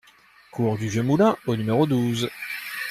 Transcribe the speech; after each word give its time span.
Cours 0.49 0.79
du 0.79 0.87
Vieux 0.89 1.03
Moulin 1.03 1.37
au 1.45 1.55
numéro 1.55 1.85
douze 1.85 2.27